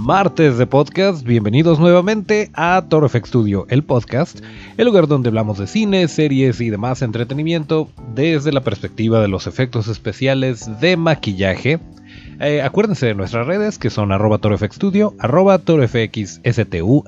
[0.00, 1.22] martes de podcast.
[1.24, 4.40] Bienvenidos nuevamente a Toro FX Studio, el podcast,
[4.78, 9.46] el lugar donde hablamos de cine, series y demás entretenimiento desde la perspectiva de los
[9.46, 11.80] efectos especiales de maquillaje.
[12.40, 17.04] Eh, acuérdense de nuestras redes que son arroba torofxstudio, arroba torofxstudio.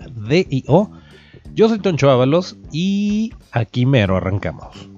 [1.54, 4.90] Yo soy Toncho Ábalos y aquí mero arrancamos.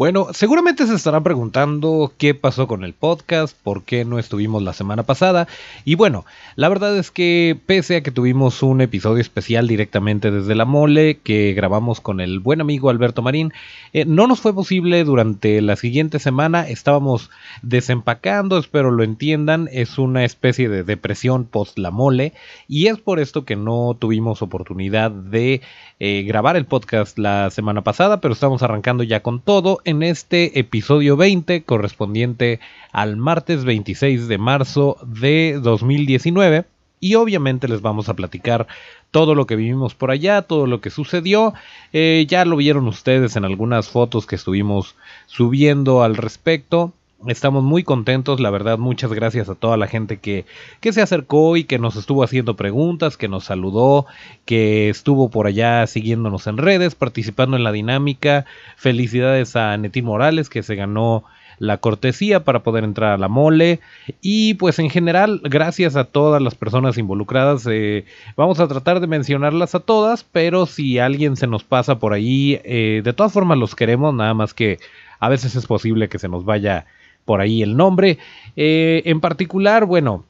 [0.00, 4.72] Bueno, seguramente se estarán preguntando qué pasó con el podcast, por qué no estuvimos la
[4.72, 5.46] semana pasada.
[5.84, 6.24] Y bueno,
[6.56, 11.18] la verdad es que pese a que tuvimos un episodio especial directamente desde la mole
[11.18, 13.52] que grabamos con el buen amigo Alberto Marín,
[13.92, 16.66] eh, no nos fue posible durante la siguiente semana.
[16.66, 17.28] Estábamos
[17.60, 19.68] desempacando, espero lo entiendan.
[19.70, 22.32] Es una especie de depresión post la mole.
[22.68, 25.60] Y es por esto que no tuvimos oportunidad de
[25.98, 30.58] eh, grabar el podcast la semana pasada, pero estamos arrancando ya con todo en este
[30.58, 32.60] episodio 20 correspondiente
[32.92, 36.64] al martes 26 de marzo de 2019
[37.00, 38.68] y obviamente les vamos a platicar
[39.10, 41.54] todo lo que vivimos por allá, todo lo que sucedió.
[41.92, 44.94] Eh, ya lo vieron ustedes en algunas fotos que estuvimos
[45.26, 46.92] subiendo al respecto.
[47.26, 50.46] Estamos muy contentos, la verdad, muchas gracias a toda la gente que,
[50.80, 54.06] que, se acercó y que nos estuvo haciendo preguntas, que nos saludó,
[54.46, 58.46] que estuvo por allá siguiéndonos en redes, participando en la dinámica.
[58.76, 61.24] Felicidades a Neti Morales que se ganó
[61.58, 63.80] la cortesía para poder entrar a la mole.
[64.22, 67.68] Y pues en general, gracias a todas las personas involucradas.
[67.70, 72.14] Eh, vamos a tratar de mencionarlas a todas, pero si alguien se nos pasa por
[72.14, 74.78] ahí, eh, de todas formas los queremos, nada más que
[75.18, 76.86] a veces es posible que se nos vaya
[77.30, 78.18] por ahí el nombre.
[78.56, 80.24] Eh, en particular, bueno,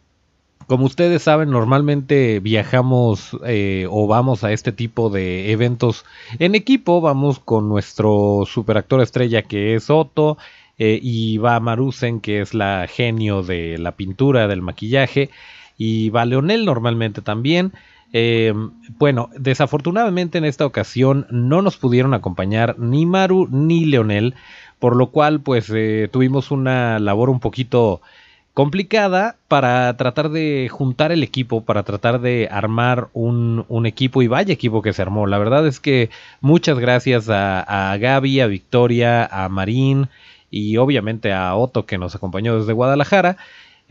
[0.66, 6.04] como ustedes saben, normalmente viajamos eh, o vamos a este tipo de eventos
[6.38, 7.00] en equipo.
[7.00, 10.36] Vamos con nuestro superactor estrella que es Otto.
[10.76, 15.30] Eh, y va Marusen, que es la genio de la pintura, del maquillaje.
[15.78, 17.72] Y va Leonel normalmente también.
[18.98, 24.34] Bueno, desafortunadamente en esta ocasión no nos pudieron acompañar ni Maru ni Leonel
[24.80, 28.00] por lo cual pues eh, tuvimos una labor un poquito
[28.54, 34.52] complicada para tratar de juntar el equipo, para tratar de armar un, equipo y vaya
[34.52, 35.26] equipo que se armó.
[35.26, 36.10] La verdad es que
[36.40, 40.08] muchas gracias a, a Gaby, a Victoria, a Marín
[40.50, 43.36] y obviamente a Otto que nos acompañó desde Guadalajara.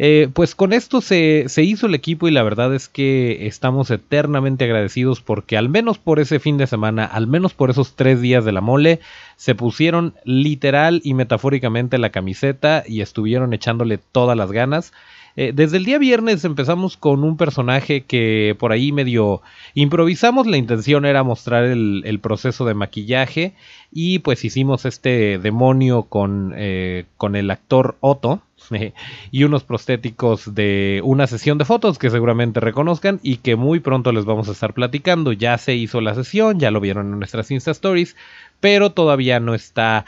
[0.01, 4.63] Eh, pues con esto se, hizo el equipo y la verdad es que estamos eternamente
[4.63, 8.45] agradecidos porque al menos por ese fin de semana, al menos por esos tres días
[8.45, 9.01] de la mole,
[9.35, 14.93] se pusieron literal y metafóricamente la camiseta y estuvieron echándole todas las ganas.
[15.41, 19.41] Eh, desde el día viernes empezamos con un personaje que por ahí medio
[19.73, 20.47] improvisamos.
[20.47, 23.53] La intención era mostrar el, proceso de maquillaje
[23.89, 28.41] y pues hicimos este demonio con, eh, con el actor Otto
[29.31, 34.11] y unos prostéticos de una sesión de fotos que seguramente reconozcan y que muy pronto
[34.11, 35.31] les vamos a estar platicando.
[35.31, 38.17] Ya se hizo la sesión, ya lo vieron en nuestras Insta Stories,
[38.59, 40.03] pero todavía no está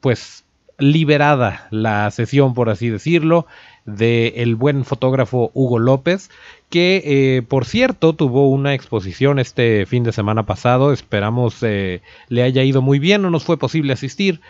[0.00, 0.44] pues
[0.78, 3.46] liberada la sesión, por así decirlo,
[3.84, 6.30] del el buen fotógrafo Hugo López,
[6.70, 12.42] que eh, por cierto tuvo una exposición este fin de semana pasado, esperamos eh, le
[12.42, 14.40] haya ido muy bien, no nos fue posible asistir,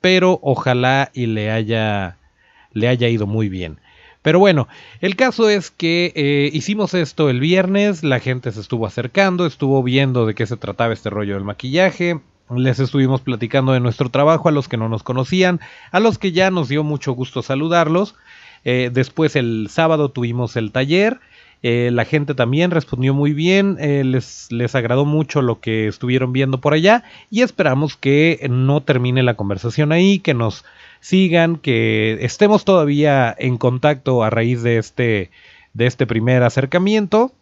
[0.00, 2.16] pero ojalá y le haya,
[2.72, 3.78] le haya ido muy bien.
[4.22, 4.66] Pero bueno,
[5.00, 9.82] el caso es que eh, hicimos esto el viernes, la gente se estuvo acercando, estuvo
[9.84, 12.20] viendo de qué se trataba este rollo del maquillaje,
[12.54, 15.60] les estuvimos platicando de nuestro trabajo a los que no nos conocían,
[15.90, 18.14] a los que ya nos dio mucho gusto saludarlos.
[18.64, 21.20] Eh, después el sábado tuvimos el taller
[21.62, 26.32] eh, la gente también respondió muy bien, eh, les, les agradó mucho lo que estuvieron
[26.32, 30.64] viendo por allá y esperamos que no termine la conversación ahí, que nos
[31.00, 35.30] sigan, que estemos todavía en contacto a raíz de este,
[35.72, 37.32] de este primer acercamiento.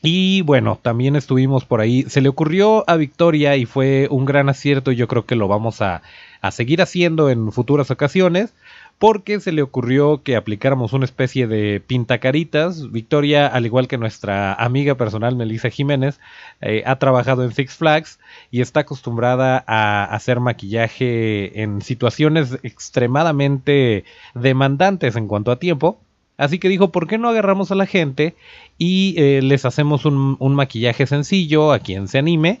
[0.00, 2.04] Y bueno, también estuvimos por ahí.
[2.04, 4.92] Se le ocurrió a Victoria y fue un gran acierto.
[4.92, 6.02] Y yo creo que lo vamos a,
[6.40, 8.54] a seguir haciendo en futuras ocasiones
[8.98, 12.90] porque se le ocurrió que aplicáramos una especie de pintacaritas.
[12.90, 16.18] Victoria, al igual que nuestra amiga personal Melissa Jiménez,
[16.60, 18.18] eh, ha trabajado en Six Flags
[18.50, 24.04] y está acostumbrada a hacer maquillaje en situaciones extremadamente
[24.34, 26.00] demandantes en cuanto a tiempo.
[26.36, 28.34] Así que dijo, ¿por qué no agarramos a la gente
[28.78, 32.60] y eh, les hacemos un, maquillaje sencillo a quien se anime?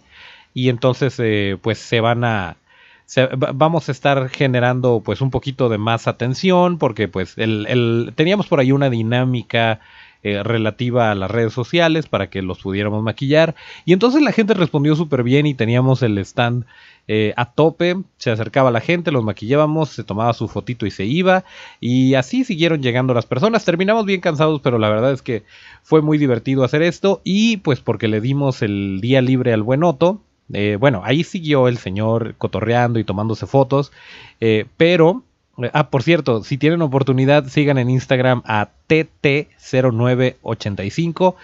[0.54, 2.56] Y entonces eh, pues se van a
[3.54, 8.60] vamos a estar generando pues un poquito de más atención porque pues el, teníamos por
[8.60, 9.80] ahí una dinámica
[10.24, 13.54] eh, relativa a las redes sociales para que los pudiéramos maquillar.
[13.84, 16.64] Y entonces la gente respondió súper bien y teníamos el stand
[17.06, 17.96] eh, a tope.
[18.16, 21.44] Se acercaba la gente, los maquillábamos, se tomaba su fotito y se iba.
[21.80, 23.64] Y así siguieron llegando las personas.
[23.64, 25.44] Terminamos bien cansados, pero la verdad es que
[25.84, 27.20] fue muy divertido hacer esto.
[27.22, 30.20] Y pues porque le dimos el día libre al buen Otto.
[30.52, 33.92] Eh, bueno, ahí siguió el señor cotorreando y tomándose fotos.
[34.76, 35.24] pero
[35.72, 41.34] Ah, por cierto, si tienen oportunidad, sigan en Instagram a TT0985.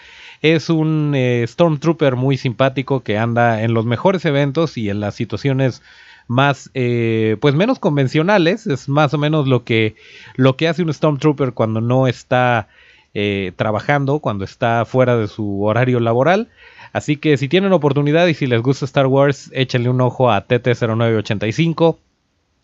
[0.40, 5.16] Es un eh, Stormtrooper muy simpático que anda en los mejores eventos y en las
[5.16, 5.82] situaciones
[6.28, 8.68] más, eh, pues menos convencionales.
[8.68, 9.96] Es más o menos lo que,
[10.36, 12.68] lo que hace un Stormtrooper cuando no está
[13.14, 16.50] eh, trabajando, cuando está fuera de su horario laboral.
[16.94, 20.46] Así que si tienen oportunidad y si les gusta Star Wars, échenle un ojo a
[20.46, 21.96] TT0985.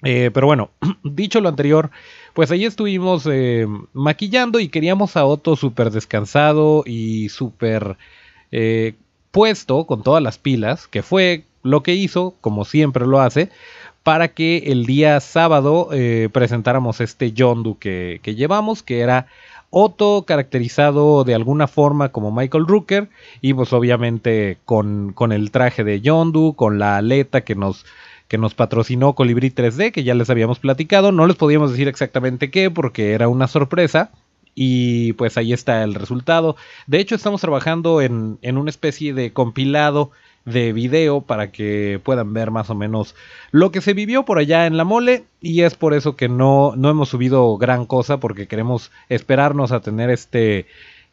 [0.04, 0.70] Eh, pero bueno,
[1.02, 1.90] dicho lo anterior,
[2.32, 7.96] pues ahí estuvimos eh, maquillando y queríamos a Otto súper descansado y súper
[8.52, 8.94] eh,
[9.32, 13.50] puesto con todas las pilas, que fue lo que hizo, como siempre lo hace,
[14.04, 15.90] para que el día sábado
[16.32, 19.26] presentáramos este Yondu que, que llevamos, que era
[19.70, 23.08] Otto caracterizado de alguna forma como Michael Rooker
[23.40, 27.86] y pues obviamente con, con el traje de Yondu, con la aleta que nos
[28.30, 31.10] que nos patrocinó Colibri 3D, que ya les habíamos platicado.
[31.10, 34.12] No les podíamos decir exactamente qué, porque era una sorpresa.
[34.54, 36.54] Y pues ahí está el resultado.
[36.86, 40.12] De hecho, estamos trabajando en, una especie de compilado
[40.52, 43.14] de video para que puedan ver más o menos
[43.50, 46.74] lo que se vivió por allá en la mole y es por eso que no,
[46.76, 50.66] no hemos subido gran cosa porque queremos esperarnos a tener este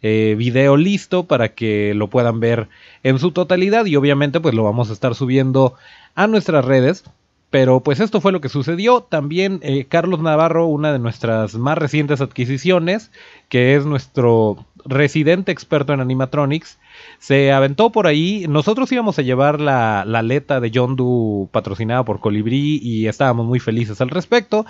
[0.03, 2.67] eh, video listo para que lo puedan ver
[3.01, 5.73] en su totalidad y obviamente pues lo vamos a estar subiendo
[6.15, 7.03] a nuestras redes.
[7.49, 9.01] Pero pues esto fue lo que sucedió.
[9.01, 13.09] También eh, Carlos Navarro, una de nuestras más recientes adquisiciones,
[13.47, 16.79] que es nuestro residente experto en animatronics,
[17.19, 18.45] se aventó por ahí.
[18.49, 23.59] Nosotros íbamos a llevar la, la aleta de Yondu patrocinada por Colibrí y estábamos muy
[23.59, 24.65] felices al respecto.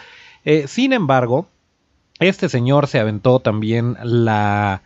[0.46, 1.48] Eh, sin embargo,
[2.20, 4.82] este señor se aventó también la,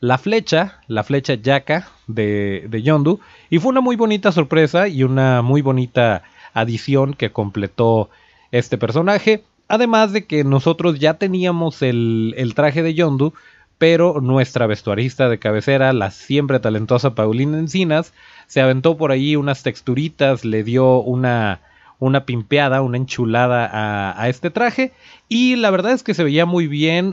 [0.00, 3.20] la flecha, la flecha Yaka de, de Yondu,
[3.50, 6.24] y fue una muy bonita sorpresa y una muy bonita
[6.54, 8.10] adición que completó
[8.50, 9.44] este personaje.
[9.68, 13.32] Además de que nosotros ya teníamos el, el traje de Yondu,
[13.82, 18.14] pero nuestra vestuarista de cabecera, la siempre talentosa Paulina Encinas,
[18.46, 21.62] se aventó por ahí unas texturitas, le dio una,
[21.98, 24.92] una pimpeada, una enchulada a, este traje.
[25.28, 27.12] Y la verdad es que se veía muy bien,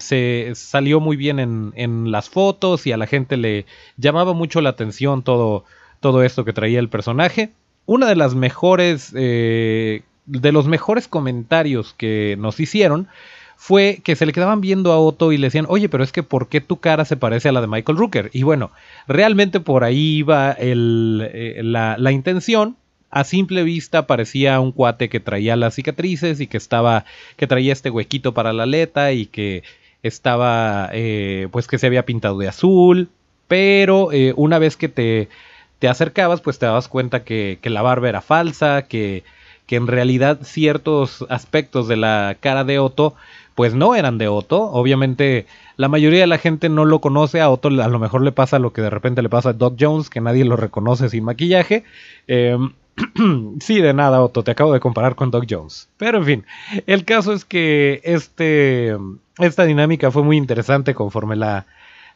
[0.00, 3.64] se salió muy bien en, las fotos y a la gente le
[3.96, 5.64] llamaba mucho la atención todo,
[6.00, 7.52] todo esto que traía el personaje.
[7.86, 13.06] Una de las mejores, eh, de los mejores comentarios que nos hicieron
[13.56, 16.22] fue que se le quedaban viendo a Otto y le decían, oye, pero es que
[16.22, 18.30] ¿por qué tu cara se parece a la de Michael Rooker?
[18.32, 18.70] Y bueno,
[19.08, 22.76] realmente por ahí iba eh, la, la intención
[23.14, 27.04] a simple vista parecía un cuate que traía las cicatrices y que estaba,
[27.36, 29.62] que traía este huequito para la aleta y que
[30.02, 33.08] estaba, eh, pues que se había pintado de azul,
[33.46, 35.28] pero eh, una vez que te,
[35.78, 39.22] te, acercabas, pues te dabas cuenta que, que la barba era falsa, que,
[39.66, 43.14] que, en realidad ciertos aspectos de la cara de Otto,
[43.54, 45.46] pues no eran de Otto, obviamente
[45.76, 48.58] la mayoría de la gente no lo conoce, a Otto a lo mejor le pasa
[48.58, 51.84] lo que de repente le pasa a Doc Jones, que nadie lo reconoce sin maquillaje,
[52.26, 52.56] eh,
[53.60, 55.88] sí, de nada, Otto, te acabo de comparar con Doc Jones.
[55.96, 56.44] Pero en fin,
[56.86, 58.96] el caso es que este,
[59.38, 61.66] esta dinámica fue muy interesante conforme la,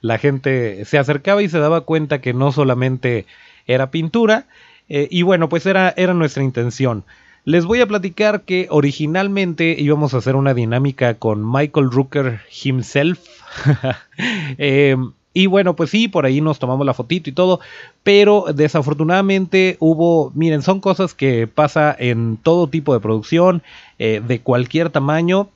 [0.01, 3.27] la gente se acercaba y se daba cuenta que no solamente
[3.67, 4.47] era pintura,
[4.89, 7.05] eh, y bueno, pues era, era nuestra intención.
[7.49, 13.21] Les voy a platicar que originalmente íbamos a hacer una dinámica con Michael Rooker himself.
[14.59, 14.95] eh,
[15.33, 17.61] y bueno, pues sí, por ahí nos tomamos la fotito y todo,
[18.03, 23.63] pero desafortunadamente hubo, miren, son cosas que pasa en todo tipo de producción,
[23.99, 25.49] eh, de cualquier tamaño,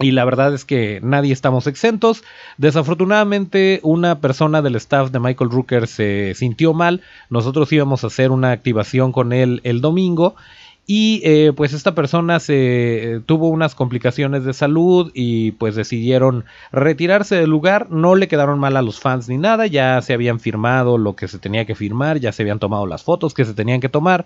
[0.00, 2.24] y la verdad es que nadie estamos exentos.
[2.56, 7.02] Desafortunadamente, una persona del staff de Michael Rooker se sintió mal.
[7.28, 10.34] Nosotros íbamos a hacer una activación con él el domingo
[10.92, 12.54] y eh, pues esta persona se
[13.14, 17.92] eh, tuvo unas complicaciones de salud y pues decidieron retirarse del lugar.
[17.92, 21.28] No le quedaron mal a los fans ni nada, ya se habían firmado lo que
[21.28, 24.24] se tenía que firmar, ya se habían tomado las fotos que se tenían que tomar.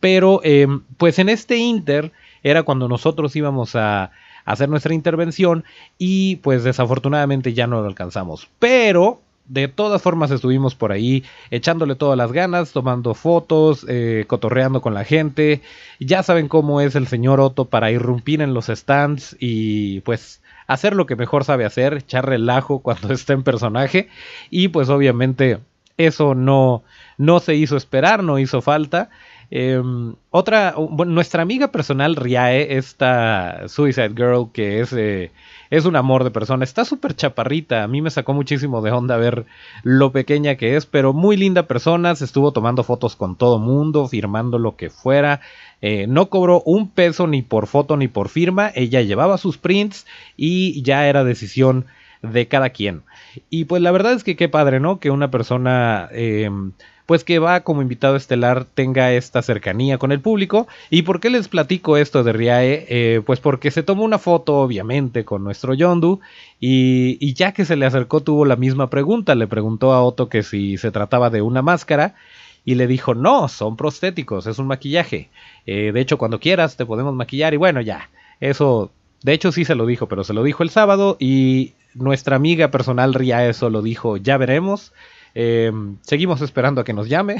[0.00, 4.10] Pero em, pues en este Inter era cuando nosotros íbamos a
[4.46, 5.64] hacer nuestra intervención
[5.98, 8.48] y pues desafortunadamente ya no lo alcanzamos.
[8.58, 14.80] Pero de todas formas estuvimos por ahí echándole todas las ganas, tomando fotos, eh, cotorreando
[14.80, 15.62] con la gente.
[16.00, 20.94] Ya saben cómo es el señor Otto para irrumpir en los stands y pues hacer
[20.94, 24.08] lo que mejor sabe hacer, echar relajo cuando está en personaje
[24.50, 25.58] y pues obviamente
[25.96, 26.82] eso no,
[27.16, 29.10] no se hizo esperar, no hizo falta.
[29.50, 30.74] Em, otra,
[31.06, 35.30] nuestra amiga personal Riae, esta Suicide Girl, que es, eh,
[35.70, 37.82] es un amor de persona, está súper chaparrita.
[37.82, 39.46] A mí me sacó muchísimo de onda ver
[39.82, 42.14] lo pequeña que es, pero muy linda persona.
[42.14, 45.40] Se estuvo tomando fotos con todo mundo, firmando lo que fuera.
[45.82, 48.70] Eh, no cobró un peso ni por foto ni por firma.
[48.74, 50.06] Ella llevaba sus prints
[50.36, 51.86] y ya era decisión
[52.22, 53.02] de cada quien.
[53.50, 54.98] Y pues la verdad es que qué padre, ¿no?
[54.98, 56.08] Que una persona...
[56.12, 56.72] Em,
[57.06, 60.66] pues que va como invitado estelar tenga esta cercanía con el público.
[60.90, 62.86] ¿Y por qué les platico esto de Riae?
[62.88, 66.20] Eh, pues porque se tomó una foto, obviamente, con nuestro Yondu.
[66.58, 69.36] Y, y, ya que se le acercó, tuvo la misma pregunta.
[69.36, 72.16] Le preguntó a Otto que si se trataba de una máscara.
[72.64, 75.30] Y le dijo, no, son prostéticos, es un maquillaje.
[75.66, 77.54] Eh, de hecho, cuando quieras te podemos maquillar.
[77.54, 78.10] Y bueno, ya,
[78.40, 78.90] eso,
[79.22, 81.16] de hecho sí se lo dijo, pero se lo dijo el sábado.
[81.20, 84.92] Y nuestra amiga personal Riae eso lo dijo, ya veremos.
[85.38, 87.36] Eh, seguimos esperando a que nos llame.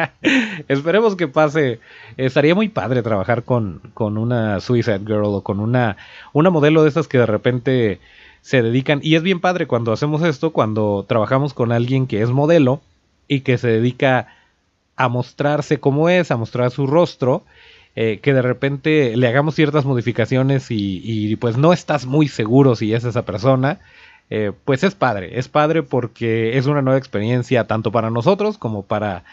[0.68, 1.80] Esperemos que pase.
[2.18, 5.96] estaría muy padre trabajar con, con, una Suicide Girl o con una,
[6.34, 8.00] una modelo de esas que de repente
[8.42, 9.00] se dedican.
[9.02, 12.82] Y es bien padre cuando hacemos esto, cuando trabajamos con alguien que es modelo
[13.28, 14.28] y que se dedica
[14.96, 17.44] a mostrarse como es, a mostrar su rostro.
[17.94, 22.74] Eh, que de repente le hagamos ciertas modificaciones y, y, pues no estás muy seguro
[22.74, 23.80] si es esa persona.
[24.34, 28.82] Eh, pues es padre, es padre porque es una nueva experiencia tanto para nosotros como
[28.82, 29.24] para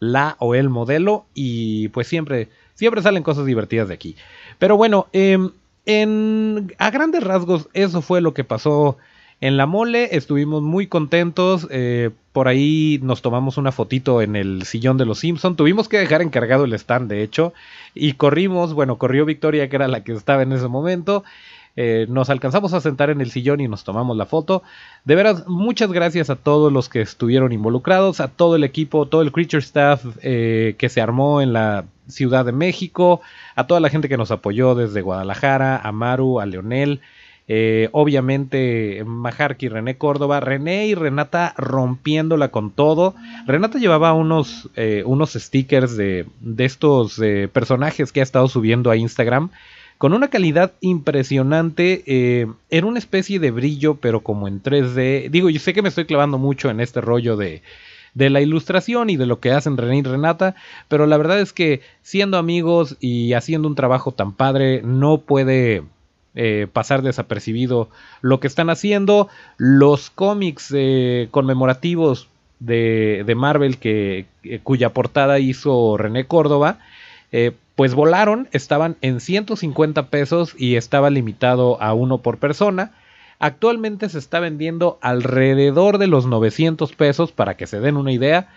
[0.00, 4.16] la o el modelo y pues siempre, siempre salen cosas divertidas de aquí.
[4.58, 5.52] Pero bueno, em,
[5.86, 8.96] en, a grandes rasgos eso fue lo que pasó
[9.40, 14.64] en la mole, estuvimos muy contentos, eh, por ahí nos tomamos una fotito en el
[14.64, 17.54] sillón de los Simpson, tuvimos que dejar encargado el stand de hecho
[17.94, 21.22] y corrimos, bueno, corrió Victoria que era la que estaba en ese momento
[21.80, 24.64] eh, nos alcanzamos a sentar en el sillón y nos tomamos la foto.
[25.04, 29.22] De veras, muchas gracias a todos los que estuvieron involucrados, a todo el equipo, todo
[29.22, 33.20] el Creature Staff eh, que se armó en la Ciudad de México,
[33.54, 37.00] a toda la gente que nos apoyó desde Guadalajara, a Maru, a Leonel.
[37.46, 43.14] Eh, obviamente Majarki, René Córdoba, René y Renata rompiéndola con todo.
[43.46, 44.68] Renata llevaba unos,
[45.04, 47.20] unos stickers de, de estos
[47.52, 49.50] personajes que ha estado subiendo a Instagram
[49.98, 55.28] con una calidad impresionante, eh, en una especie de brillo, pero como en 3D.
[55.30, 57.62] Digo, yo sé que me estoy clavando mucho en este rollo de,
[58.14, 60.54] de la ilustración y de lo que hacen René y Renata,
[60.88, 65.82] pero la verdad es que siendo amigos y haciendo un trabajo tan padre, no puede
[66.34, 67.88] eh, pasar desapercibido
[68.20, 69.28] lo que están haciendo.
[69.56, 72.28] Los cómics eh, conmemorativos
[72.60, 74.26] de, de Marvel que,
[74.62, 76.78] cuya portada hizo René Córdoba,
[77.74, 82.92] pues volaron, estaban en 150 pesos y estaba limitado a uno por persona.
[83.38, 88.48] Actualmente se está vendiendo alrededor de los 900 pesos para que se den una idea.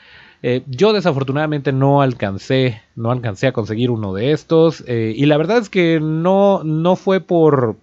[0.44, 5.38] Eh, yo desafortunadamente no alcancé, no alcancé a conseguir uno de estos eh, y la
[5.38, 7.76] verdad es que no, no fue por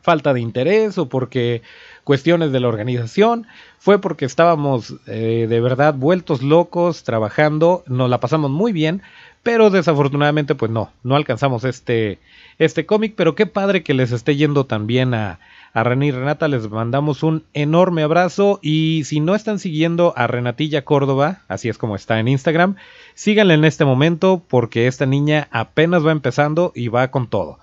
[0.00, 1.62] falta de interés o porque
[2.04, 3.46] cuestiones de la organización,
[3.78, 9.02] fue porque estábamos eh, de verdad vueltos locos trabajando, nos la pasamos muy bien,
[9.42, 12.20] pero desafortunadamente, pues no, no alcanzamos este,
[12.58, 13.14] este cómic.
[13.16, 15.40] Pero qué padre que les esté yendo también a,
[15.72, 16.46] a René y Renata.
[16.46, 18.60] Les mandamos un enorme abrazo.
[18.62, 22.76] Y si no están siguiendo a Renatilla Córdoba, así es como está en Instagram,
[23.14, 27.58] síganle en este momento porque esta niña apenas va empezando y va con todo.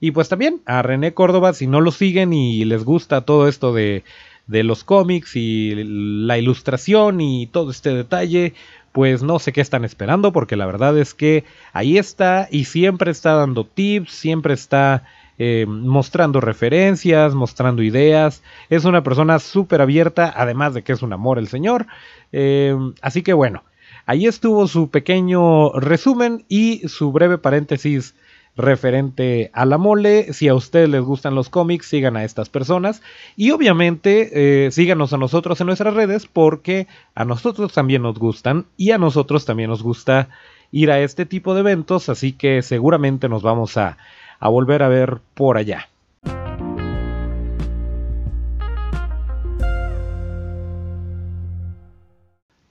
[0.00, 3.74] Y pues también a René Córdoba, si no lo siguen y les gusta todo esto
[3.74, 4.04] de,
[4.48, 8.54] de los cómics y la ilustración y todo este detalle,
[8.92, 13.10] pues no sé qué están esperando porque la verdad es que ahí está y siempre
[13.10, 15.04] está dando tips, siempre está
[15.38, 18.42] eh, mostrando referencias, mostrando ideas.
[18.70, 21.86] Es una persona súper abierta, además de que es un amor el señor.
[22.32, 23.62] Eh, así que bueno,
[24.06, 28.14] ahí estuvo su pequeño resumen y su breve paréntesis
[28.58, 30.32] referente a la mole.
[30.34, 33.00] Si a ustedes les gustan los cómics, sigan a estas personas.
[33.36, 38.66] Y obviamente eh, síganos a nosotros en nuestras redes porque a nosotros también nos gustan
[38.76, 40.28] y a nosotros también nos gusta
[40.72, 42.08] ir a este tipo de eventos.
[42.10, 43.96] Así que seguramente nos vamos a,
[44.40, 45.88] a volver a ver por allá.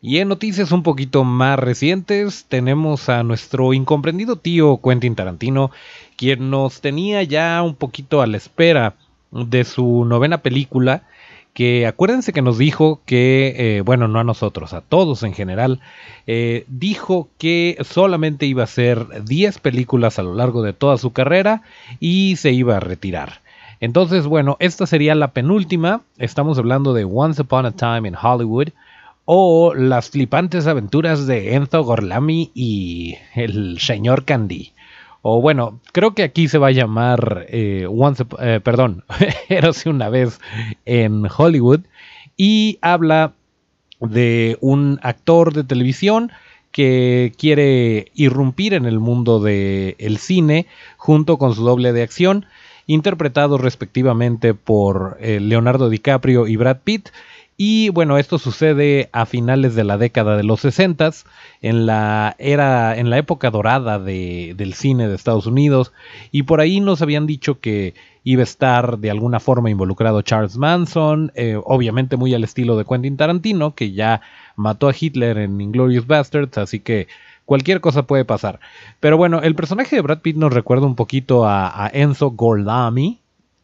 [0.08, 5.70] Y en noticias un poquito más recientes tenemos a nuestro incomprendido tío Quentin Tarantino,
[6.16, 8.96] quien nos tenía ya un poquito a la espera
[9.32, 11.04] de su novena película,
[11.54, 15.82] que acuérdense que nos dijo que, eh, bueno, no a nosotros, a todos en general,
[16.26, 21.12] eh, dijo que solamente iba a hacer 10 películas a lo largo de toda su
[21.12, 21.64] carrera
[22.00, 23.42] y se iba a retirar.
[23.82, 26.00] Entonces, bueno, esta sería la penúltima.
[26.18, 28.70] Estamos hablando de Once Upon a Time in Hollywood
[29.29, 34.72] o las flipantes aventuras de Enzo Gorlami y el señor Candy.
[35.22, 39.03] O bueno, creo que aquí se va a llamar eh, Once, eh, perdón,
[39.50, 40.39] Érase una vez
[40.86, 41.81] en Hollywood
[42.38, 43.34] y habla
[44.00, 46.31] de un actor de televisión
[46.72, 52.46] que quiere irrumpir en el mundo del cine junto con su doble de acción,
[52.86, 57.10] interpretados respectivamente por eh, Leonardo DiCaprio y Brad Pitt.
[57.60, 61.10] Y bueno, esto sucede a finales de la década de los 60
[61.64, 65.92] en la era, en la época dorada del cine de Estados Unidos.
[66.32, 70.56] Y por ahí nos habían dicho que iba a estar de alguna forma involucrado Charles
[70.58, 74.22] Manson, eh, obviamente muy al estilo de Quentin Tarantino, que ya
[74.56, 77.08] mató a Hitler en Inglorious Bastards, así que
[77.46, 78.60] cualquier cosa puede pasar.
[79.00, 83.20] Pero bueno, el personaje de Brad Pitt nos recuerda un poquito a, Enzo Gordami.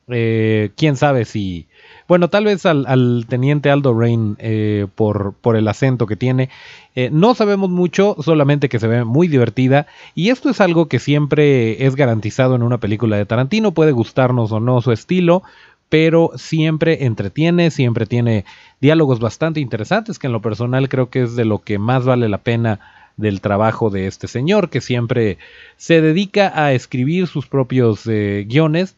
[0.08, 1.68] Eh, quién sabe si
[2.13, 6.51] bueno, tal vez al, teniente Aldo Rain eh, por, el acento que tiene.
[6.93, 9.88] Eh, no sabemos mucho, solamente que se ve muy divertida.
[10.13, 13.72] Y esto es algo que siempre es garantizado en una película de Tarantino.
[13.72, 15.41] Puede gustarnos o no su estilo,
[15.89, 18.46] pero siempre entretiene, siempre tiene
[18.79, 22.29] diálogos bastante interesantes, que en lo personal creo que es de lo que más vale
[22.29, 22.79] la pena
[23.17, 25.39] del trabajo de este señor, que siempre
[25.77, 28.98] se dedica a escribir sus propios eh, guiones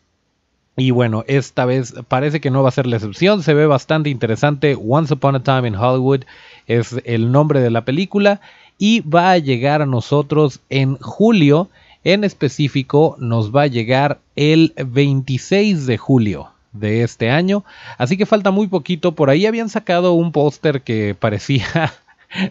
[0.77, 4.09] y bueno, esta vez parece que no va a ser la excepción, se ve bastante
[4.09, 4.77] interesante.
[4.79, 6.23] Once Upon a Time in Hollywood
[6.67, 8.41] es el nombre de la película
[8.77, 11.69] y va a llegar a nosotros en julio.
[12.03, 17.63] En específico, nos va a llegar el 26 de julio de este año.
[17.97, 19.13] Así que falta muy poquito.
[19.13, 21.93] Por ahí habían sacado un póster que parecía,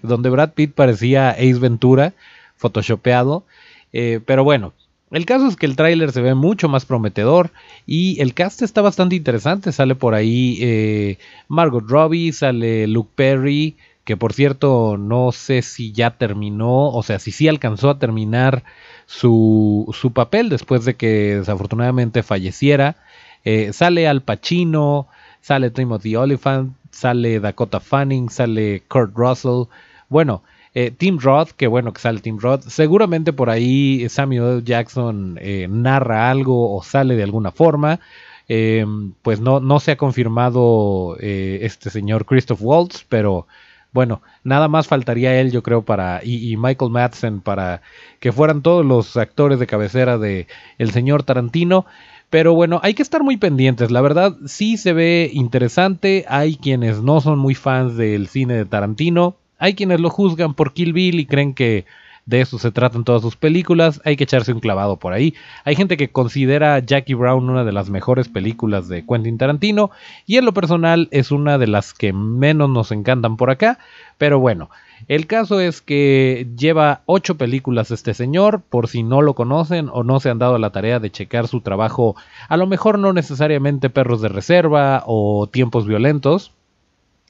[0.02, 2.14] donde Brad Pitt parecía Ace Ventura,
[2.56, 3.44] photoshopeado.
[3.92, 4.72] Eh, pero bueno,
[5.10, 7.50] el caso es que el tráiler se ve mucho más prometedor
[7.86, 9.72] y el cast está bastante interesante.
[9.72, 11.18] Sale por ahí eh,
[11.48, 17.18] Margot Robbie, sale Luke Perry, que por cierto no sé si ya terminó, o sea,
[17.18, 18.64] si sí alcanzó a terminar
[19.06, 22.96] su, su papel después de que desafortunadamente falleciera.
[23.44, 25.06] Eh, sale Al Pacino,
[25.40, 29.64] sale Timothy Oliphant, sale Dakota Fanning, sale Kurt Russell.
[30.08, 30.42] Bueno,
[30.74, 35.66] eh, Tim Roth, que bueno que sale Tim Roth, seguramente por ahí Samuel Jackson eh,
[35.70, 38.00] narra algo o sale de alguna forma.
[38.46, 43.46] Em, pues no, no se ha confirmado eh, este señor Christoph Waltz, pero
[43.92, 47.80] bueno, nada más faltaría él, yo creo, para y, Michael Madsen para
[48.20, 51.86] que fueran todos los actores de cabecera de el señor Tarantino.
[52.28, 53.92] Pero bueno, hay que estar muy pendientes.
[53.92, 56.24] La verdad, sí se ve interesante.
[56.28, 59.36] Hay quienes no son muy fans del cine de Tarantino.
[59.58, 61.84] Hay quienes lo juzgan por Kill Bill y creen que
[62.26, 65.34] de eso se tratan todas sus películas, hay que echarse un clavado por ahí.
[65.64, 69.90] Hay gente que considera Jackie Brown una de las mejores películas de Quentin Tarantino
[70.26, 73.78] y en lo personal es una de las que menos nos encantan por acá,
[74.16, 74.70] pero bueno,
[75.06, 80.02] el caso es que lleva ocho películas este señor, por si no lo conocen o
[80.02, 82.16] no se han dado la tarea de checar su trabajo,
[82.48, 86.52] a lo mejor no necesariamente Perros de Reserva o Tiempos Violentos,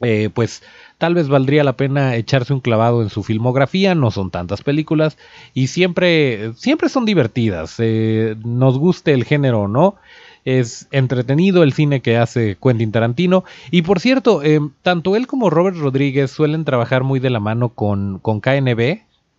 [0.00, 0.62] eh, pues
[1.04, 5.18] tal vez valdría la pena echarse un clavado en su filmografía, no son tantas películas
[5.52, 9.96] y siempre, siempre son divertidas, eh, nos guste el género o no.
[10.46, 13.44] Es entretenido el cine que hace Quentin Tarantino.
[13.70, 17.68] Y por cierto, eh, tanto él como Robert Rodríguez suelen trabajar muy de la mano
[17.68, 18.80] con, con KNB,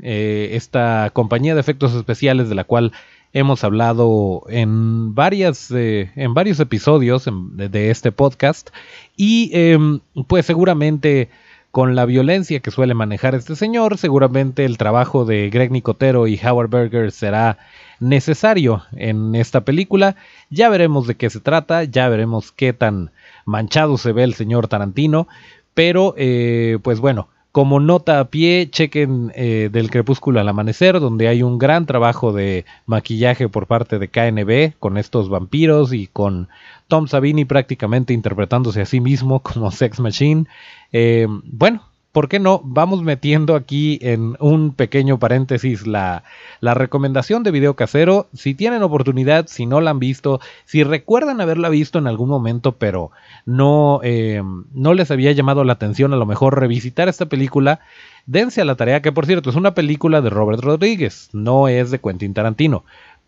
[0.04, 2.92] eh, esta compañía de efectos especiales de la cual
[3.34, 8.70] hemos hablado en varias en varios episodios de, este podcast
[9.18, 11.30] y em, pues seguramente
[11.76, 16.40] con la violencia que suele manejar este señor, seguramente el trabajo de Greg Nicotero y
[16.42, 17.58] Howard Berger será
[18.00, 20.16] necesario en esta película.
[20.50, 23.12] Ya veremos de qué se trata, ya veremos qué tan
[23.44, 25.28] manchado se ve el señor Tarantino,
[25.74, 31.30] pero eh, pues bueno, como nota a pie, chequen eh, del crepúsculo al amanecer, donde
[31.30, 36.50] hay un gran trabajo de maquillaje por parte de KNB con estos vampiros y con
[36.90, 40.48] Tom Savini prácticamente interpretándose a sí mismo como Sex Machine.
[40.92, 41.82] Eh, bueno,
[42.16, 42.62] ¿por qué no?
[42.64, 46.24] Vamos metiendo aquí en un pequeño paréntesis la,
[46.62, 48.30] recomendación de video casero.
[48.34, 52.72] Si tienen oportunidad, si no la han visto, si recuerdan haberla visto en algún momento,
[52.78, 53.12] pero
[53.46, 54.42] no, eh,
[54.74, 57.82] no les había llamado la atención a lo mejor revisitar esta película,
[58.28, 61.92] dense a la tarea, que por cierto es una película de Robert Rodríguez, no es
[61.92, 62.86] de Quentin Tarantino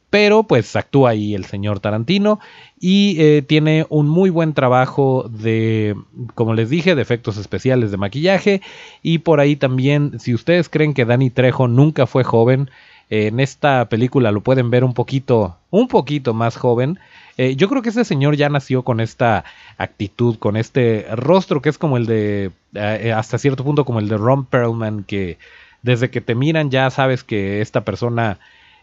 [0.10, 2.40] pero pues actúa ahí el señor Tarantino
[2.80, 5.96] y eh, tiene un muy buen trabajo de,
[6.36, 8.62] como les dije, de efectos especiales de maquillaje
[9.04, 12.70] y por ahí también, si ustedes creen que Danny Trejo nunca fue joven,
[13.10, 17.00] en esta película lo pueden ver un poquito, un poquito más joven.
[17.38, 19.46] Eh, yo creo que ese señor ya nació con esta
[19.78, 24.10] actitud, con este rostro que es como el de, eh, hasta cierto punto como el
[24.10, 25.38] de Ron Perlman, que
[25.84, 28.40] desde que te miran ya sabes que esta persona,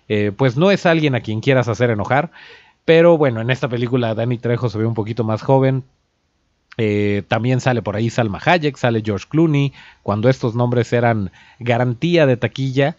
[0.08, 2.30] eh, pues no es alguien a quien quieras hacer enojar.
[2.84, 5.84] Pero bueno, en esta película Danny Trejo se ve un poquito más joven.
[7.28, 12.36] también sale por ahí Salma Hayek, sale George Clooney, cuando estos nombres eran garantía de
[12.36, 12.96] taquilla.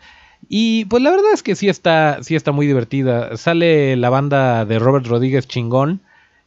[0.48, 3.38] Y pues la verdad es que sí está, sí está muy divertida.
[3.38, 6.02] Sale la banda de Robert Rodríguez Chingón,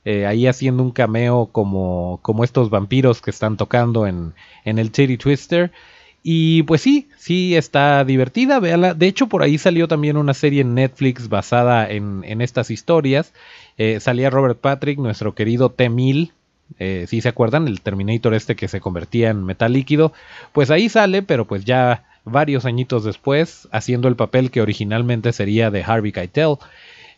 [0.05, 4.91] eh, ahí haciendo un cameo como, como estos vampiros que están tocando en, en el
[4.93, 5.73] Titty Twister.
[6.23, 8.95] Y pues sí, sí está divertida, véala.
[8.95, 13.33] De hecho, por ahí salió también una serie en Netflix basada en, en estas historias.
[13.79, 16.33] Eh, salía Robert Patrick, nuestro querido T-1000.
[16.79, 20.13] Eh, si se acuerdan, el Terminator este que se convertía en metal líquido.
[20.53, 25.71] Pues ahí sale, pero pues ya varios añitos después, haciendo el papel que originalmente sería
[25.71, 26.57] de Harvey Keitel.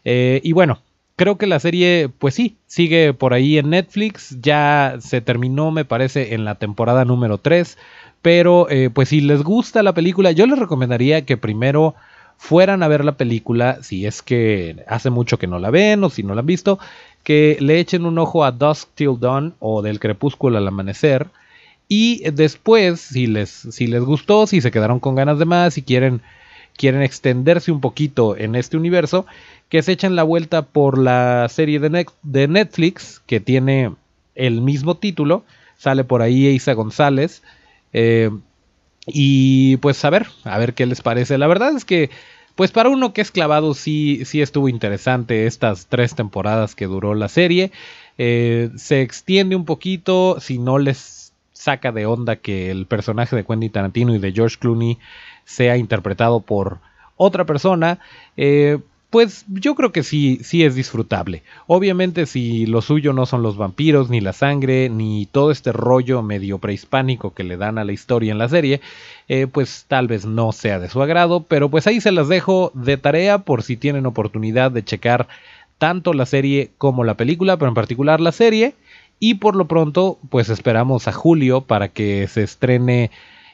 [0.05, 0.81] Eh, y bueno,
[1.17, 4.37] creo que la serie, pues sí, sigue por ahí en Netflix.
[4.41, 7.77] Ya se terminó, me parece, en la temporada número 3.
[8.23, 11.95] Pero, eh, pues si les gusta la película, yo les recomendaría que primero
[12.37, 16.11] fueran a ver la película, si es que hace mucho que no la ven o
[16.11, 16.79] si no la han visto,
[17.23, 21.29] que le echen un ojo a Dusk Till Dawn o del crepúsculo al amanecer.
[21.87, 25.83] Y después, si les, si les gustó, si se quedaron con ganas de más, si
[25.83, 26.23] quieren,
[26.77, 29.27] quieren extenderse un poquito en este universo,
[29.69, 33.93] que se echen la vuelta por la serie de, de Netflix, que tiene
[34.35, 35.45] el mismo título.
[35.77, 37.43] Sale por ahí Isa González.
[37.93, 38.31] Eh,
[39.07, 41.39] y pues a ver, a ver qué les parece.
[41.39, 42.11] La verdad es que,
[42.55, 47.15] pues para uno que es clavado, sí, sí estuvo interesante estas tres temporadas que duró
[47.15, 47.73] la serie.
[48.19, 53.45] Eh, se extiende un poquito, si no les saca de onda que el personaje de
[53.45, 54.99] Quentin Tarantino y de George Clooney
[55.45, 56.79] sea interpretado por
[57.17, 57.99] otra persona,
[58.37, 58.79] eh,
[59.11, 61.43] pues yo creo que sí, sí es disfrutable.
[61.67, 66.23] Obviamente si lo suyo no son los vampiros, ni la sangre, ni todo este rollo
[66.23, 68.81] medio prehispánico que le dan a la historia en la serie,
[69.29, 72.71] eh, pues tal vez no sea de su agrado, pero pues ahí se las dejo
[72.75, 75.27] de tarea por si tienen oportunidad de checar
[75.79, 78.75] tanto la serie como la película, pero en particular la serie.
[79.19, 83.11] Y por lo pronto, pues esperamos a julio para que se estrene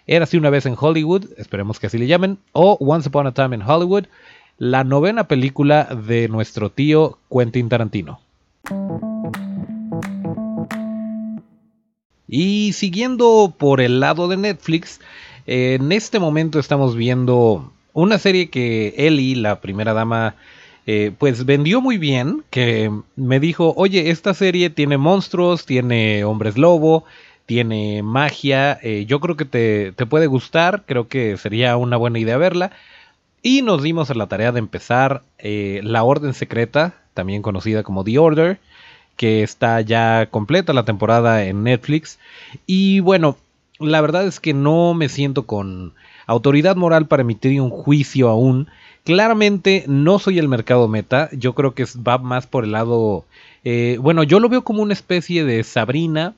[0.07, 3.33] Era así una vez en Hollywood, esperemos que así le llamen, o Once Upon a
[3.33, 4.05] Time in Hollywood,
[4.59, 8.21] la novena película de nuestro tío Quentin Tarantino.
[12.29, 15.01] Y siguiendo por el lado de Netflix,
[15.47, 20.35] en este momento estamos viendo una serie que Ellie, la primera dama
[20.87, 26.57] eh, pues vendió muy bien, que me dijo, oye, esta serie tiene monstruos, tiene hombres
[26.57, 27.05] lobo,
[27.45, 32.19] tiene magia, eh, yo creo que te, te, puede gustar, creo que sería una buena
[32.19, 32.73] idea verla.
[33.47, 38.03] Y nos dimos a la tarea de empezar eh, La Orden Secreta, también conocida como
[38.03, 38.59] The Order,
[39.15, 42.19] que está ya completa la temporada en Netflix.
[42.67, 43.37] Y bueno,
[43.79, 45.93] la verdad es que no me siento con
[46.27, 48.67] autoridad moral para emitir un juicio aún.
[49.05, 53.27] Claramente no soy el mercado meta, yo creo que va más por el lado,
[53.63, 56.35] eh, bueno, yo lo veo como una especie de Sabrina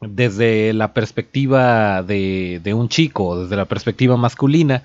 [0.00, 4.82] desde la perspectiva de, un chico, desde la perspectiva masculina,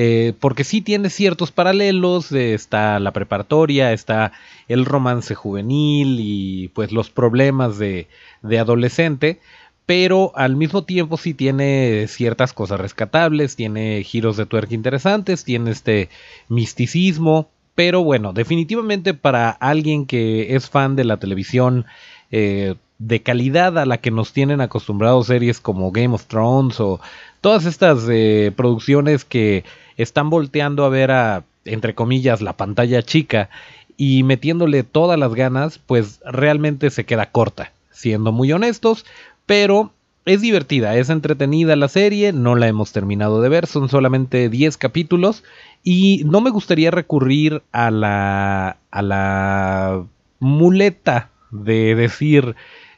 [0.00, 4.30] eh, porque sí tiene ciertos paralelos, está la preparatoria, está
[4.68, 8.06] el romance juvenil y pues los problemas de,
[8.42, 9.40] de adolescente,
[9.86, 15.72] pero al mismo tiempo sí tiene ciertas cosas rescatables, tiene giros de tuerca interesantes, tiene
[15.72, 16.10] este
[16.48, 21.86] misticismo, pero bueno, definitivamente para alguien que es fan de la televisión
[22.30, 27.00] eh, de calidad a la que nos tienen acostumbrados series como Game of Thrones o
[27.40, 29.64] todas estas eh, producciones que
[29.96, 33.50] están volteando a ver a, entre comillas, la pantalla chica
[33.96, 37.72] y metiéndole todas las ganas, pues realmente se queda corta.
[37.90, 39.04] Siendo muy honestos,
[39.44, 39.92] pero
[40.24, 44.76] es divertida, es entretenida la serie, no la hemos terminado de ver, son solamente 10
[44.76, 45.42] capítulos
[45.82, 50.04] y no me gustaría recurrir a la, a la
[50.38, 52.54] muleta de decir,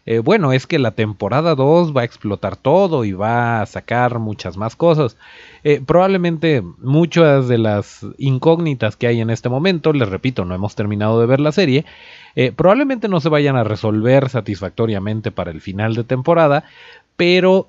[0.07, 4.19] eh, bueno, es que la temporada 2 va a explotar todo y va a sacar
[4.19, 5.17] muchas más cosas.
[5.63, 10.75] Eh, probablemente muchas de las incógnitas que hay en este momento, les repito, no hemos
[10.75, 11.85] terminado de ver la serie,
[12.35, 16.65] eh, probablemente no se vayan a resolver satisfactoriamente para el final de temporada,
[17.17, 17.67] pero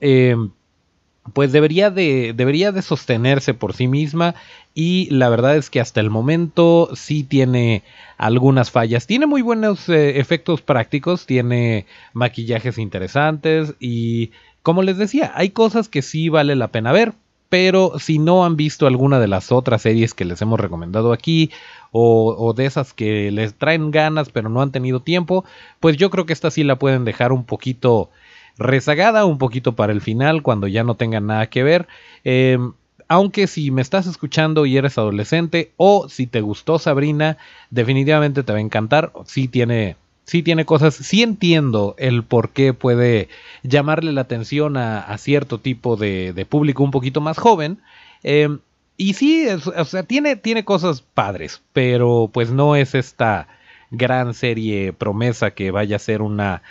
[1.33, 4.35] pues debería de, debería de sostenerse por sí misma
[4.73, 7.83] y la verdad es que hasta el momento sí tiene
[8.17, 9.07] algunas fallas.
[9.07, 14.31] Tiene muy buenos eh, efectos prácticos, tiene maquillajes interesantes y
[14.63, 17.13] como les decía, hay cosas que sí vale la pena ver.
[17.49, 21.51] pero si no han visto alguna de las otras series que les hemos recomendado aquí,
[21.91, 25.43] o, de esas que les traen ganas pero no han tenido tiempo,
[25.81, 28.09] pues yo creo que esta sí la pueden dejar un poquito
[28.57, 31.87] rezagada, un poquito para el final, cuando ya no tengan nada que ver.
[32.23, 32.73] Em,
[33.07, 37.37] aunque si me estás escuchando y eres adolescente o si te gustó Sabrina,
[37.69, 39.11] definitivamente te va a encantar.
[39.25, 43.27] Sí tiene, sí tiene cosas, sí entiendo el por qué puede
[43.63, 47.79] llamarle la atención a, cierto tipo de, público un poquito más joven.
[48.23, 48.59] Em,
[48.95, 53.47] y sí, o sea, tiene, tiene cosas padres, pero pues no es esta
[53.89, 56.61] gran serie promesa que vaya a ser una,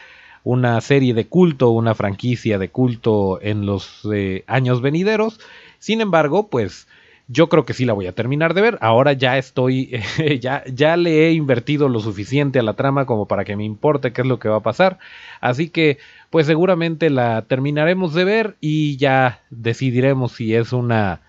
[0.45, 5.41] una serie de culto, una franquicia de culto en los eh, años venideros.
[5.79, 6.87] Sin embargo, pues
[7.33, 8.79] yo creo que sí la voy a terminar de ver.
[8.81, 10.01] Ahora ya estoy,
[10.41, 14.13] ya, ya le he invertido lo suficiente a la trama como para que me importe
[14.13, 14.99] qué es lo que va a pasar.
[15.41, 15.99] Así que,
[16.31, 21.21] pues seguramente la terminaremos de ver y ya decidiremos si es una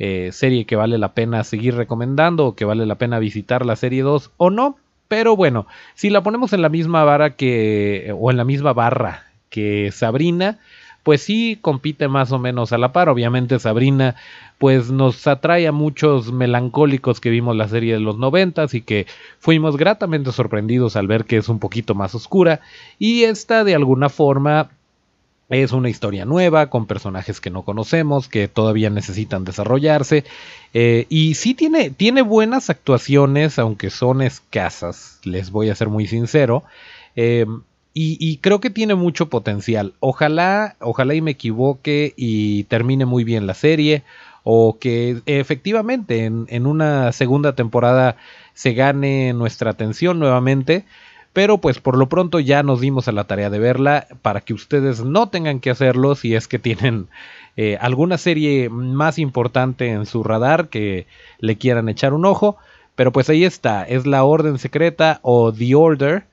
[0.00, 3.76] eh, serie que vale la pena seguir recomendando o que vale la pena visitar la
[3.76, 4.76] serie 2 o no.
[5.14, 9.22] Pero bueno, si la ponemos en la misma vara que, o en la misma barra
[9.48, 10.58] que Sabrina,
[11.04, 13.08] pues sí compite más o menos a la par.
[13.08, 14.16] Obviamente Sabrina
[14.58, 19.06] pues nos atrae a muchos melancólicos que vimos la serie de los noventas y que
[19.38, 22.60] fuimos gratamente sorprendidos al ver que es un poquito más oscura
[22.98, 24.70] y esta de alguna forma
[25.48, 30.24] es una historia nueva con personajes que no conocemos, que todavía necesitan desarrollarse.
[30.72, 36.06] Eh, y sí tiene, tiene buenas actuaciones, aunque son escasas, les voy a ser muy
[36.06, 36.64] sincero.
[37.16, 37.46] Eh,
[37.96, 39.94] y, creo que tiene mucho potencial.
[40.00, 44.02] Ojalá, ojalá y me equivoque y termine muy bien la serie.
[44.42, 48.16] O que efectivamente en, en una segunda temporada
[48.52, 50.84] se gane nuestra atención nuevamente.
[51.34, 54.54] Pero pues por lo pronto ya nos dimos a la tarea de verla para que
[54.54, 57.08] ustedes no tengan que hacerlo si es que tienen
[57.56, 61.06] eh, alguna serie más importante en su radar que
[61.40, 62.56] le quieran echar un ojo.
[62.94, 66.24] Pero pues ahí está, es la Orden Secreta o The Order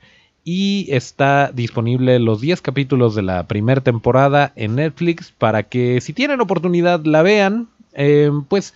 [0.43, 6.13] y está disponible los 10 capítulos de la primera temporada en Netflix para que si
[6.13, 8.75] tienen oportunidad la vean, eh, pues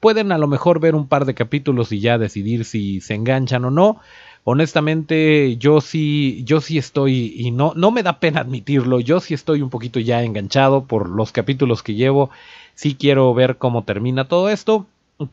[0.00, 3.64] pueden a lo mejor ver un par de capítulos y ya decidir si se enganchan
[3.64, 4.00] o no.
[4.44, 9.34] Honestamente, yo sí, yo sí estoy, y no, no me da pena admitirlo, yo sí
[9.34, 12.30] estoy un poquito ya enganchado por los capítulos que llevo.
[12.74, 14.86] Sí quiero ver cómo termina todo esto,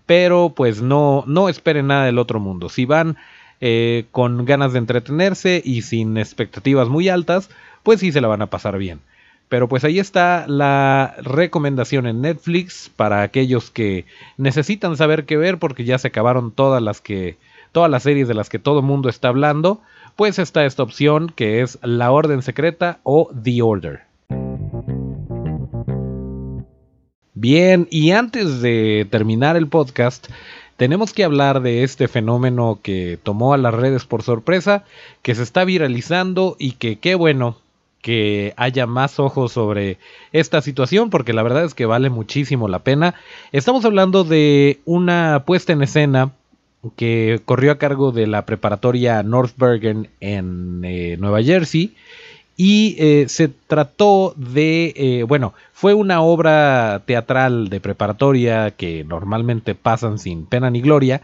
[0.05, 2.69] pero pues no, no esperen nada del otro mundo.
[2.69, 3.17] Si van
[3.61, 7.49] eh, con ganas de entretenerse y sin expectativas muy altas,
[7.83, 8.99] pues sí se la van a pasar bien.
[9.47, 14.05] Pero pues ahí está la recomendación en Netflix para aquellos que
[14.37, 17.37] necesitan saber qué ver porque ya se acabaron todas las que
[17.71, 19.81] todas las series de las que todo mundo está hablando,
[20.15, 24.01] pues está esta opción que es La Orden Secreta o The Order.
[27.33, 30.27] Bien, y antes de terminar el podcast,
[30.75, 34.83] tenemos que hablar de este fenómeno que tomó a las redes por sorpresa,
[35.21, 37.57] que se está viralizando y que qué bueno
[38.01, 39.97] que haya más ojos sobre
[40.31, 43.15] esta situación porque la verdad es que vale muchísimo la pena.
[43.51, 46.31] Estamos hablando de una puesta en escena
[46.95, 51.95] que corrió a cargo de la preparatoria North Bergen en eh, Nueva Jersey
[52.55, 59.75] y eh, se trató de, eh, bueno, fue una obra teatral de preparatoria que normalmente
[59.75, 61.21] pasan sin pena ni gloria,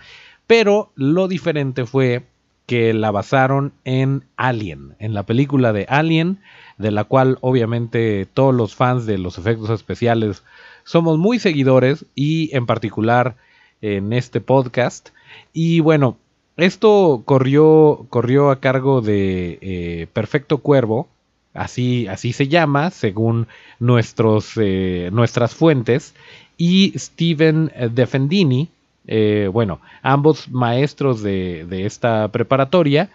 [0.47, 2.23] pero lo diferente fue
[2.67, 6.39] que la basaron en Alien, en la película de Alien,
[6.77, 10.43] de la cual obviamente todos los fans de los efectos especiales
[10.83, 13.35] somos muy seguidores y en particular
[13.81, 15.09] en este podcast.
[15.53, 16.17] Y bueno,
[16.57, 21.09] esto corrió, corrió a cargo de eh, Perfecto Cuervo,
[21.53, 23.47] así, así se llama, según
[23.79, 26.15] nuestros, eh, nuestras fuentes,
[26.57, 28.69] y Steven Defendini,
[29.07, 33.09] eh, bueno, ambos maestros de, de, esta preparatoria.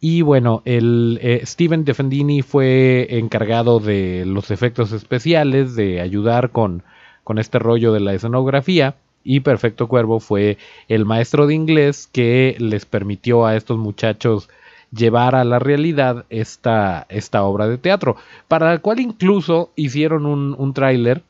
[0.00, 6.82] Y bueno, el Steven Defendini fue encargado de los efectos especiales, de ayudar con,
[7.22, 10.58] con este rollo de la escenografía y Perfecto Cuervo fue
[10.88, 14.48] el maestro de inglés que les permitió a estos muchachos
[14.94, 18.16] llevar a la realidad esta, esta obra de teatro,
[18.48, 21.22] para la cual incluso hicieron un, un tráiler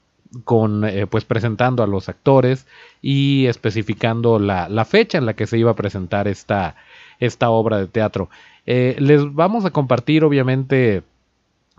[0.44, 2.66] con eh, pues presentando a los actores
[3.02, 6.74] y especificando la, la, fecha en la que se iba a presentar esta,
[7.20, 8.30] esta obra de teatro.
[8.66, 11.02] Eh, les vamos a compartir obviamente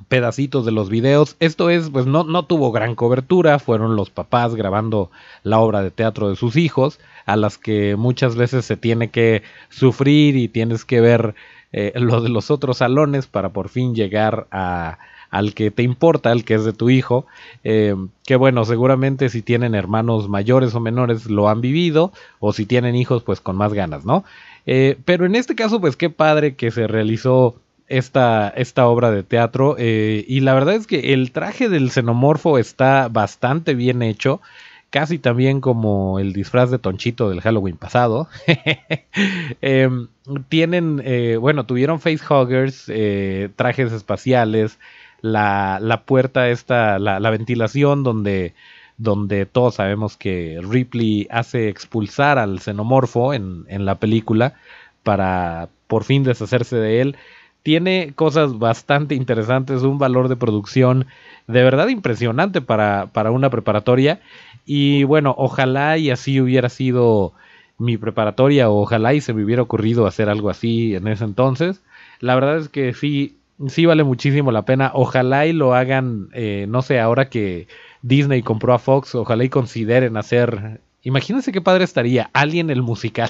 [0.07, 1.35] pedacitos de los videos.
[1.39, 5.11] Esto es, pues no, no tuvo gran cobertura, fueron los papás grabando
[5.43, 9.43] la obra de teatro de sus hijos, a las que muchas veces se tiene que
[9.69, 11.35] sufrir y tienes que ver
[11.71, 16.31] eh, lo de los otros salones para por fin llegar a, al que te importa,
[16.31, 17.25] al que es de tu hijo,
[17.63, 22.65] eh, que bueno, seguramente si tienen hermanos mayores o menores lo han vivido, o si
[22.65, 24.23] tienen hijos, pues con más ganas, ¿no?
[24.65, 27.55] Eh, pero en este caso, pues qué padre que se realizó
[27.87, 32.57] esta, esta obra de teatro, eh, y la verdad es que el traje del xenomorfo
[32.57, 34.41] está bastante bien hecho
[34.89, 38.27] casi también como el disfraz de Tonchito del Halloween pasado.
[39.61, 40.07] Em,
[40.49, 41.01] tienen,
[41.41, 44.77] bueno, tuvieron facehuggers, eh, trajes espaciales,
[45.23, 48.53] la, puerta esta, la, ventilación donde,
[48.97, 54.55] donde todos sabemos que Ripley hace expulsar al xenomorfo en, la película
[55.03, 57.15] para por fin deshacerse de él.
[57.63, 61.07] Tiene cosas bastante interesantes, un valor de producción
[61.47, 64.19] de verdad impresionante para, para una preparatoria.
[64.65, 67.33] Y bueno, ojalá y así hubiera sido
[67.77, 71.81] mi preparatoria, o ojalá y se me hubiera ocurrido hacer algo así en ese entonces.
[72.19, 74.91] La verdad es que sí, sí vale muchísimo la pena.
[74.93, 77.67] Ojalá y lo hagan, eh, no sé, ahora que
[78.01, 83.29] Disney compró a Fox, ojalá y consideren hacer, imagínense qué padre estaría, Alien el musical.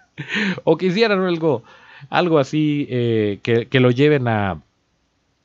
[0.64, 1.64] o que hicieran algo,
[2.10, 4.60] algo así, eh, que, que, lo lleven a,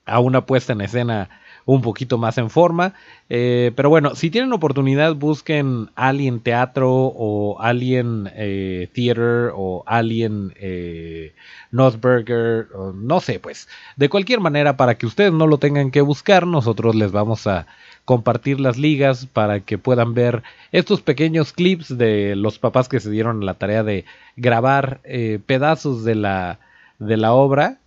[0.05, 1.29] a una puesta en escena
[1.69, 2.95] un poquito más en forma.
[3.29, 10.51] Eh, pero bueno, si tienen oportunidad, busquen Alien Teatro o Alien eh, Theater o Alien
[10.59, 11.35] eh,
[11.71, 16.95] no sé, pues de cualquier manera, para que ustedes no lo tengan que buscar, nosotros
[16.95, 17.67] les vamos a
[18.03, 23.11] compartir las ligas para que puedan ver estos pequeños clips de los papás que se
[23.11, 24.05] dieron la tarea de
[24.35, 25.01] grabar
[25.45, 26.59] pedazos de la,
[26.97, 27.78] de la obra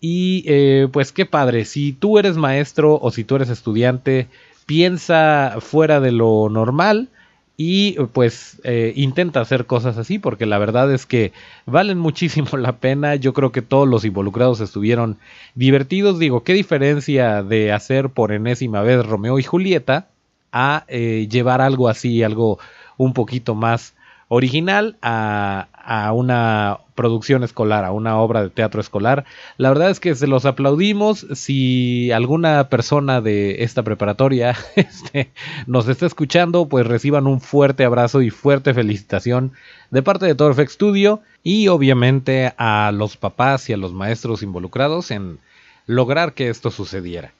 [0.00, 4.28] y eh, pues qué padre, si tú eres maestro o si tú eres estudiante,
[4.66, 7.08] piensa fuera de lo normal
[7.62, 11.32] y pues eh, intenta hacer cosas así porque la verdad es que
[11.66, 13.16] valen muchísimo la pena.
[13.16, 15.18] Yo creo que todos los involucrados estuvieron
[15.54, 16.18] divertidos.
[16.18, 20.08] Digo, ¿qué diferencia de hacer por enésima vez Romeo y Julieta
[20.52, 22.58] a eh, llevar algo así, algo
[22.96, 23.92] un poquito más
[24.32, 25.66] original a,
[26.14, 29.24] una producción escolar, a una obra de teatro escolar.
[29.56, 31.26] La verdad es que se los aplaudimos.
[31.34, 35.32] Si alguna persona de esta preparatoria este,
[35.66, 39.52] nos está escuchando, pues reciban un fuerte abrazo y fuerte felicitación
[39.90, 45.10] de parte de Torfex Studio y obviamente a los papás y a los maestros involucrados
[45.10, 45.40] en
[45.86, 47.32] lograr que esto sucediera.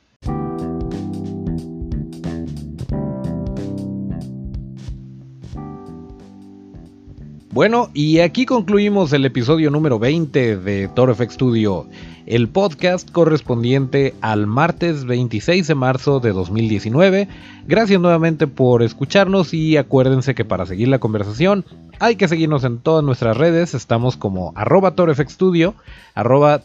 [7.52, 11.88] Bueno, y aquí concluimos el episodio número 20 de Toro Studio,
[12.26, 17.26] el podcast correspondiente al martes 26 de marzo de 2019.
[17.66, 21.64] Gracias nuevamente por escucharnos y acuérdense que para seguir la conversación
[21.98, 23.74] hay que seguirnos en todas nuestras redes.
[23.74, 25.74] Estamos como arroba ToroFXstudio,
[26.14, 26.60] arroba.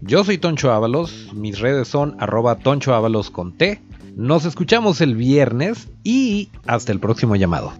[0.00, 3.80] Yo soy Toncho Ábalos, mis redes son arroba Toncho Ábalos con T.
[4.16, 7.72] Nos escuchamos el viernes y hasta el próximo llamado.